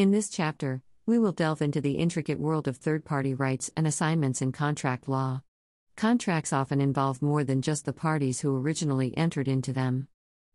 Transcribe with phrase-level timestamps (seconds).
[0.00, 3.86] In this chapter, we will delve into the intricate world of third party rights and
[3.86, 5.42] assignments in contract law.
[5.94, 10.08] Contracts often involve more than just the parties who originally entered into them.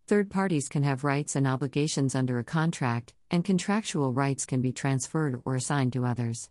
[0.08, 4.72] Third parties can have rights and obligations under a contract, and contractual rights can be
[4.72, 6.50] transferred or assigned to others.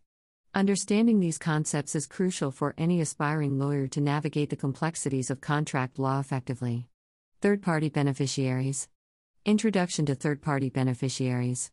[0.54, 5.98] Understanding these concepts is crucial for any aspiring lawyer to navigate the complexities of contract
[5.98, 6.86] law effectively.
[7.40, 8.86] Third party beneficiaries.
[9.44, 11.72] Introduction to third party beneficiaries.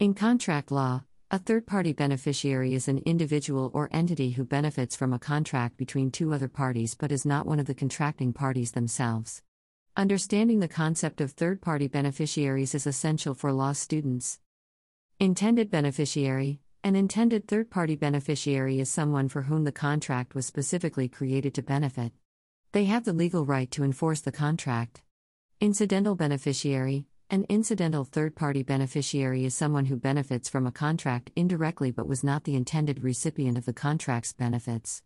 [0.00, 5.12] In contract law, a third party beneficiary is an individual or entity who benefits from
[5.12, 9.42] a contract between two other parties but is not one of the contracting parties themselves.
[9.96, 14.38] Understanding the concept of third party beneficiaries is essential for law students.
[15.18, 21.08] Intended beneficiary An intended third party beneficiary is someone for whom the contract was specifically
[21.08, 22.12] created to benefit.
[22.70, 25.02] They have the legal right to enforce the contract.
[25.60, 31.90] Incidental beneficiary an incidental third party beneficiary is someone who benefits from a contract indirectly
[31.90, 35.02] but was not the intended recipient of the contract's benefits.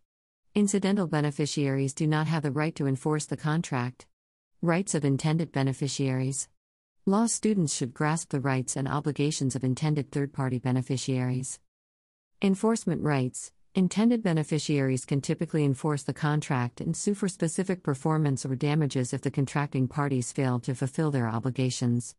[0.55, 4.05] Incidental beneficiaries do not have the right to enforce the contract.
[4.61, 6.47] Rights of intended beneficiaries.
[7.05, 11.59] Law students should grasp the rights and obligations of intended third party beneficiaries.
[12.41, 18.55] Enforcement rights Intended beneficiaries can typically enforce the contract and sue for specific performance or
[18.55, 22.15] damages if the contracting parties fail to fulfill their obligations.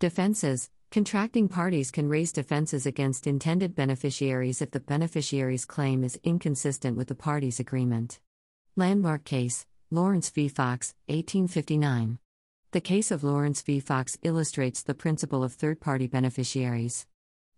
[0.00, 6.96] Defenses Contracting parties can raise defenses against intended beneficiaries if the beneficiary's claim is inconsistent
[6.96, 8.18] with the parties' agreement.
[8.74, 10.48] Landmark case Lawrence v.
[10.48, 12.18] Fox, 1859.
[12.72, 13.78] The case of Lawrence v.
[13.78, 17.06] Fox illustrates the principle of third party beneficiaries.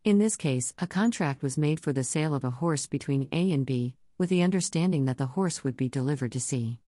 [0.04, 3.50] In this case, a contract was made for the sale of a horse between A
[3.50, 6.78] and B, with the understanding that the horse would be delivered to C.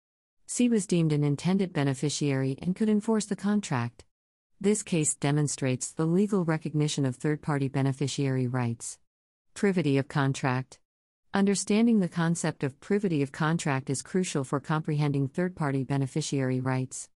[0.46, 4.04] C was deemed an intended beneficiary and could enforce the contract.
[4.60, 8.98] This case demonstrates the legal recognition of third party beneficiary rights.
[9.54, 10.78] Privity of contract.
[11.34, 17.08] Understanding the concept of privity of contract is crucial for comprehending third party beneficiary rights.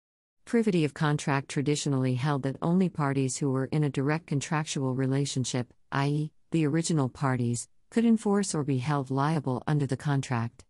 [0.44, 5.72] Privity of contract traditionally held that only parties who were in a direct contractual relationship,
[5.92, 10.64] i.e., the original parties, could enforce or be held liable under the contract.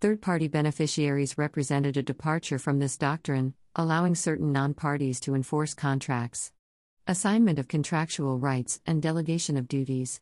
[0.00, 5.74] Third party beneficiaries represented a departure from this doctrine, allowing certain non parties to enforce
[5.74, 6.52] contracts.
[7.08, 10.20] Assignment of contractual rights and delegation of duties.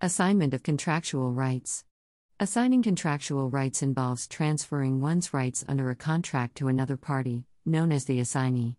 [0.00, 1.84] Assignment of contractual rights.
[2.38, 8.04] Assigning contractual rights involves transferring one's rights under a contract to another party, known as
[8.04, 8.76] the assignee.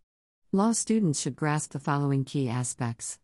[0.51, 3.19] Law students should grasp the following key aspects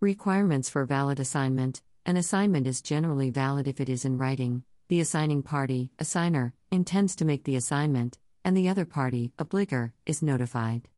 [0.00, 5.00] Requirements for valid assignment An assignment is generally valid if it is in writing, the
[5.00, 10.88] assigning party, assigner, intends to make the assignment, and the other party, obligor, is notified.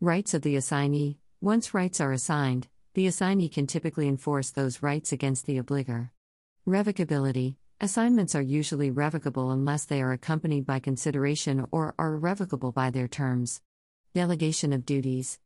[0.00, 5.12] Rights of the assignee Once rights are assigned, the assignee can typically enforce those rights
[5.12, 6.10] against the obligor.
[6.66, 12.90] Revocability Assignments are usually revocable unless they are accompanied by consideration or are irrevocable by
[12.90, 13.62] their terms.
[14.14, 15.38] Delegation of duties.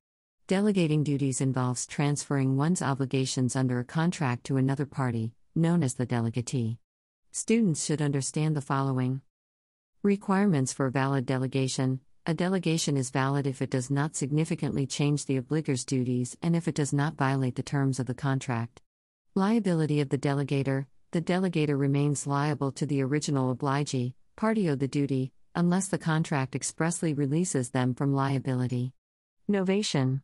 [0.46, 6.06] Delegating duties involves transferring one's obligations under a contract to another party, known as the
[6.06, 6.78] delegatee.
[7.32, 9.20] Students should understand the following
[10.02, 15.36] Requirements for valid delegation A delegation is valid if it does not significantly change the
[15.36, 18.80] obligor's duties and if it does not violate the terms of the contract.
[19.34, 24.88] Liability of the delegator the delegator remains liable to the original obligee, party owed the
[24.88, 28.94] duty, unless the contract expressly releases them from liability.
[29.50, 30.22] Novation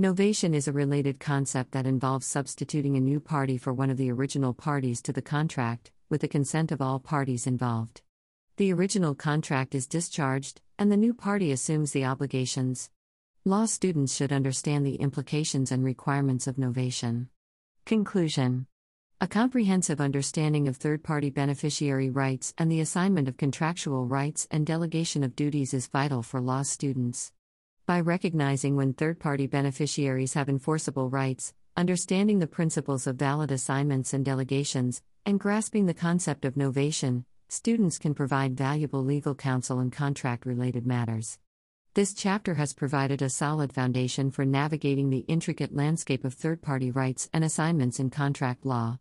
[0.00, 4.10] Novation is a related concept that involves substituting a new party for one of the
[4.10, 8.00] original parties to the contract, with the consent of all parties involved.
[8.56, 12.88] The original contract is discharged, and the new party assumes the obligations.
[13.44, 17.26] Law students should understand the implications and requirements of novation.
[17.84, 18.66] Conclusion
[19.22, 24.66] a comprehensive understanding of third party beneficiary rights and the assignment of contractual rights and
[24.66, 27.30] delegation of duties is vital for law students.
[27.86, 34.12] By recognizing when third party beneficiaries have enforceable rights, understanding the principles of valid assignments
[34.12, 39.92] and delegations, and grasping the concept of novation, students can provide valuable legal counsel in
[39.92, 41.38] contract related matters.
[41.94, 46.90] This chapter has provided a solid foundation for navigating the intricate landscape of third party
[46.90, 48.98] rights and assignments in contract law.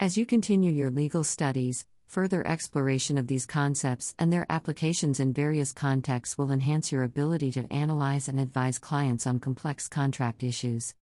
[0.00, 5.32] As you continue your legal studies, further exploration of these concepts and their applications in
[5.32, 10.94] various contexts will enhance your ability to analyze and advise clients on complex contract issues.